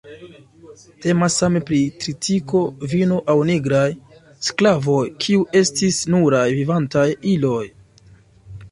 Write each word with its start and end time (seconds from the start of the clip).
Temas 1.05 1.35
same 1.41 1.61
pri 1.67 1.81
tritiko, 2.03 2.61
vino, 2.95 3.19
aŭ 3.35 3.37
nigraj 3.51 3.85
sklavoj, 4.49 5.05
kiuj 5.27 5.47
estis 5.63 6.05
nuraj 6.15 6.47
"vivantaj 6.61 7.07
iloj". 7.37 7.65